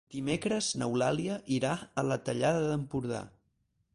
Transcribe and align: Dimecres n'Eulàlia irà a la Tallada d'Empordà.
Dimecres 0.13 0.69
n'Eulàlia 0.81 1.35
irà 1.59 1.75
a 2.03 2.05
la 2.09 2.19
Tallada 2.29 2.65
d'Empordà. 2.71 3.23